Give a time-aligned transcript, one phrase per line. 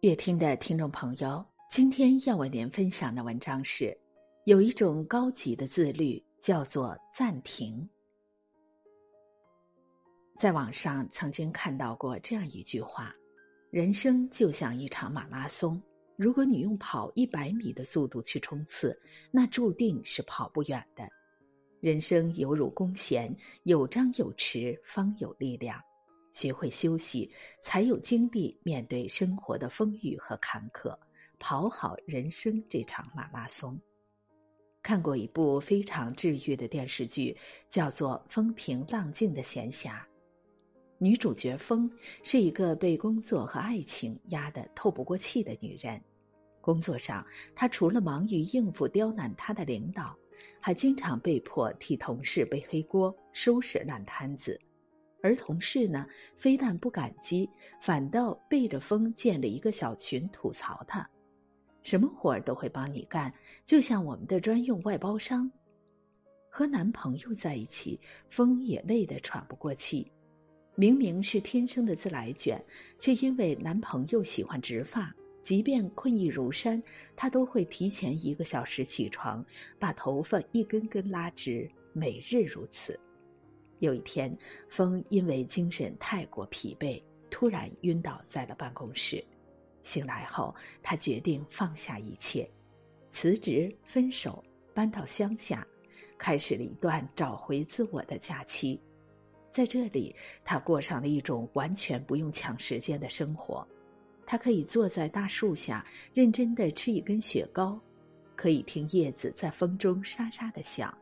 [0.00, 3.98] 乐听的听众朋友，今天要为您分享的文章是：
[4.44, 7.88] 有一种高级的自律，叫做暂停。
[10.38, 13.12] 在网上曾经看到过这样一句话：
[13.72, 15.82] 人生就像一场马拉松，
[16.14, 18.96] 如果你用跑一百米的速度去冲刺，
[19.32, 21.08] 那注定是跑不远的。
[21.80, 25.82] 人生犹如弓弦，有张有弛，方有力量。
[26.38, 27.28] 学会休息，
[27.60, 30.96] 才有精力面对生活的风雨和坎坷，
[31.40, 33.76] 跑好人生这场马拉松。
[34.80, 37.36] 看过一部非常治愈的电视剧，
[37.68, 39.86] 叫做《风平浪静的闲暇》。
[40.98, 41.90] 女主角风
[42.22, 46.00] 是一个被工作和爱情压得透不过气的女人。
[46.60, 50.16] 工作上，她除了忙于应付刁难她的领导，
[50.60, 54.56] 还经常被迫替同事背黑锅、收拾烂摊子。
[55.20, 57.48] 而同事呢，非但不感激，
[57.80, 61.08] 反倒背着风建了一个小群吐槽他，
[61.82, 63.32] 什么活儿都会帮你干，
[63.64, 65.50] 就像我们的专用外包商。
[66.50, 70.10] 和男朋友在一起，风也累得喘不过气。
[70.74, 72.64] 明明是天生的自来卷，
[72.98, 76.82] 却因为男朋友喜欢直发，即便困意如山，
[77.16, 79.44] 她都会提前一个小时起床，
[79.78, 82.98] 把头发一根根拉直，每日如此。
[83.80, 84.36] 有一天，
[84.68, 89.24] 风因为精神太过疲惫，突然晕倒在了办公室。
[89.82, 92.48] 醒来后，他决定放下一切，
[93.10, 95.66] 辞职、分手，搬到乡下，
[96.18, 98.80] 开始了一段找回自我的假期。
[99.50, 103.66] 在这里，他过上了一种完全不用抢时间的生活。
[104.26, 107.80] 他可以坐在大树下，认真的吃一根雪糕，
[108.36, 110.96] 可以听叶子在风中沙沙的响。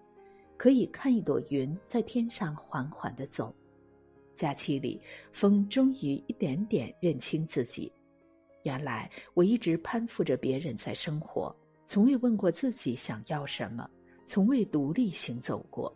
[0.57, 3.55] 可以看一朵云在天上缓缓的走。
[4.35, 5.01] 假期里，
[5.33, 7.91] 风终于一点点认清自己。
[8.65, 11.55] 原来我一直攀附着别人在生活，
[11.87, 13.89] 从未问过自己想要什么，
[14.25, 15.95] 从未独立行走过。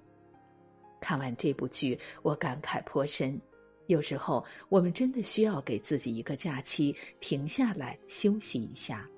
[1.01, 3.41] 看完这部剧，我感慨颇深。
[3.89, 9.09] 有时候，我们真的需要给自己一个假期，停下来休息一下。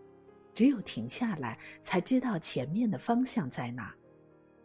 [0.54, 3.94] 只有停下来，才知道前面的方向在哪。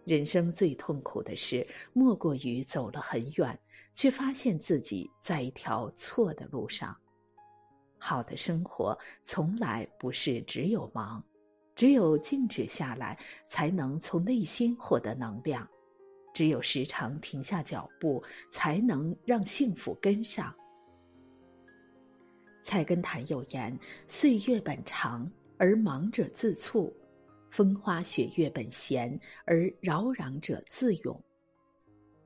[0.08, 3.60] 人生最痛苦的事，莫过于走了很远，
[3.94, 6.96] 却发现自己在一条错的路上。
[7.98, 11.22] 好的生活从来不是只有忙，
[11.76, 15.68] 只有静止下来，才能从内心获得能量；
[16.34, 20.56] 只有时常停下脚步，才能让幸福跟上。
[22.64, 26.96] 菜根谭有言：“岁月本长，而忙者自促。”
[27.58, 31.20] 风花雪月本闲，而扰攘者自咏。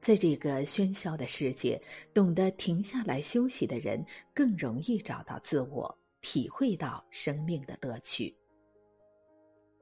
[0.02, 1.82] 在这个喧嚣的世界，
[2.14, 8.36] 懂得停下来休息的人，更容易找到自我，体会到生命的乐趣。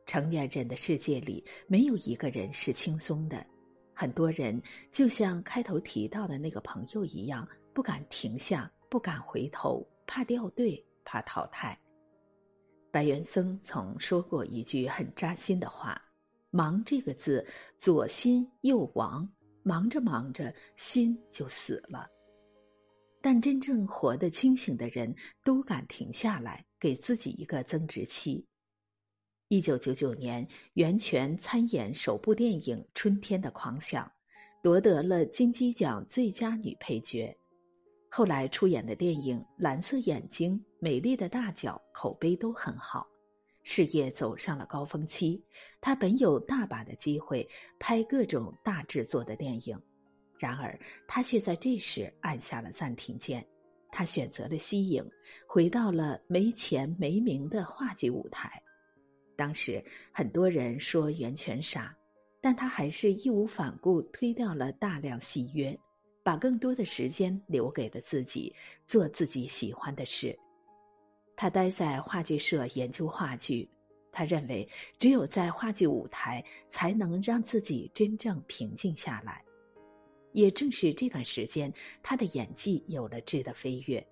[0.06, 3.44] 成年人的世界里，没有一个人是轻松的。
[3.92, 4.62] 很多人
[4.92, 11.76] 就像开头提到的那个朋友一样，不敢停下，不敢回头，怕掉队，怕淘汰。
[12.92, 16.02] 白元僧曾说过一句很扎心的话
[16.50, 17.46] ：“忙这个字，
[17.78, 19.28] 左心右亡，
[19.64, 22.08] 忙着忙着，心就死了。”
[23.22, 25.14] 但真正活得清醒的人，
[25.44, 28.46] 都敢停下来，给自己一个增值期。
[29.50, 34.06] 一九九九年，袁泉参演首部电影《春天的狂想》，
[34.64, 37.36] 夺得了金鸡奖最佳女配角。
[38.20, 43.08] 后来出演的电影《蓝色眼睛》《美丽的大脚》口碑都很好，
[43.64, 45.42] 事业走上了高峰期。
[45.80, 47.48] 他本有大把的机会
[47.80, 49.82] 拍各种大制作的电影，
[50.38, 50.78] 然而
[51.08, 53.42] 他却在这时按下了暂停键。
[53.90, 55.02] 他选择了息影，
[55.48, 58.62] 回到了没钱没名的话剧舞台。
[59.38, 59.82] 当时
[60.12, 61.96] 很多人说袁泉傻，
[62.42, 65.74] 但他还是义无反顾推掉了大量戏约。
[66.22, 68.54] 把更多的时间留给了自己，
[68.86, 70.38] 做自己喜欢的事。
[71.36, 73.68] 他待在话剧社研究话剧，
[74.12, 74.68] 他认为
[74.98, 79.42] 只有在话剧舞台，才能让自己真正平静下来。
[80.34, 81.74] 也正是这段时间，
[82.04, 84.06] 他的演技有了质的飞跃。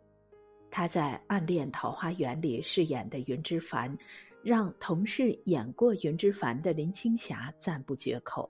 [0.72, 3.96] 他在《暗恋桃花源》里饰演的云之凡，
[4.42, 8.50] 让同事演过云之凡的林青霞赞不绝口。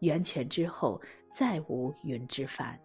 [0.00, 1.00] 袁泉之后。
[1.36, 2.80] 再无云之凡。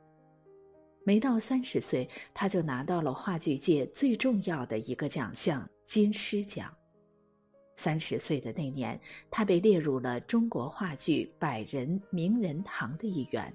[1.05, 6.69] 没到三十岁，他就拿到了话剧界最重要的一个奖项金狮奖。
[7.77, 8.99] 三十岁的那年，
[9.29, 13.53] 他被列入了中国话剧百人名人堂的一员。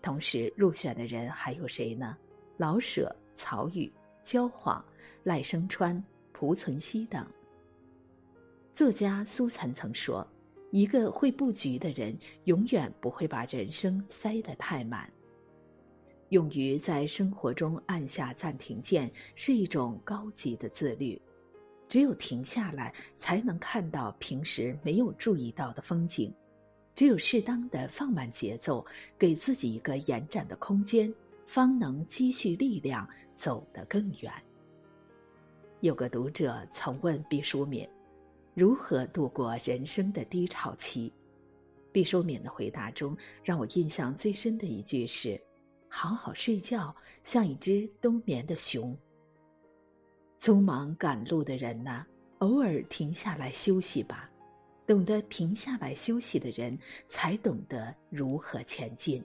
[0.00, 2.16] 同时入选的人还有谁呢？
[2.58, 3.92] 老舍、曹禺、
[4.22, 4.82] 焦晃、
[5.24, 6.00] 赖声川、
[6.32, 7.26] 濮存昕等。
[8.72, 10.24] 作家苏岑曾说
[10.72, 15.08] ：“一个会布局的人，永远不会把人生塞得太满。”
[16.30, 21.20] 勇于在生活中按下暂停键，是一种高级的自律。
[21.90, 26.32] 只有停下来，才能看到平时没有注意到的风景；
[26.94, 28.82] 只有适当的放慢节奏，
[29.18, 31.12] 给自己一个延展的空间，
[31.46, 34.32] 方能积蓄力量，走得更远。
[35.80, 37.86] 有个读者曾问毕淑敏。
[38.54, 41.10] 如何度过人生的低潮期？
[41.90, 45.40] 毕淑敏的回答中，让我印象最深的一句是
[45.88, 48.96] ：“好好睡觉，像一只冬眠的熊。”
[50.38, 52.04] 匆忙赶路的人呐，
[52.38, 54.28] 偶尔停下来休息吧。
[54.84, 56.78] 懂得停下来休息的人，
[57.08, 59.22] 才懂得如何前进。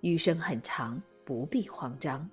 [0.00, 2.28] 余生很长，不必慌张，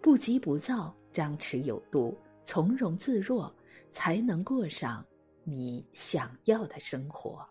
[0.00, 3.52] 不急不躁，张弛有度，从容自若，
[3.90, 5.04] 才能过上。
[5.52, 7.44] 你想要的生活。